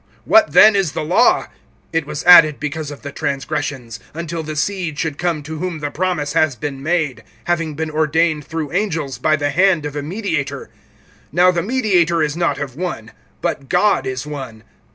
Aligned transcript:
(19)What 0.27 0.51
then 0.53 0.75
is 0.75 0.93
the 0.93 1.03
law? 1.05 1.45
It 1.93 2.07
was 2.07 2.23
added 2.23 2.59
because 2.59 2.89
of 2.89 3.03
the 3.03 3.11
transgressions, 3.11 3.99
until 4.15 4.41
the 4.41 4.55
seed 4.55 4.97
should 4.97 5.19
come 5.19 5.43
to 5.43 5.59
whom 5.59 5.77
the 5.77 5.91
promise 5.91 6.33
has 6.33 6.55
been 6.55 6.81
made; 6.81 7.23
having 7.43 7.75
been 7.75 7.91
ordained 7.91 8.43
through 8.43 8.71
angels, 8.71 9.19
by 9.19 9.35
the 9.35 9.51
hand 9.51 9.85
of 9.85 9.95
a 9.95 10.01
mediator. 10.01 10.71
(20)Now 11.31 11.53
the 11.53 11.61
mediator 11.61 12.23
is 12.23 12.35
not 12.35 12.57
of 12.57 12.75
one; 12.75 13.11
but 13.41 13.69
God 13.69 14.07
is 14.07 14.25
one. 14.25 14.63